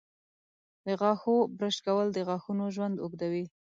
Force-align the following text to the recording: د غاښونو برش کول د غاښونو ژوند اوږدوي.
د 0.85 0.87
غاښونو 0.99 1.49
برش 1.57 1.77
کول 1.85 2.07
د 2.13 2.17
غاښونو 2.27 2.65
ژوند 2.75 2.95
اوږدوي. 3.03 3.45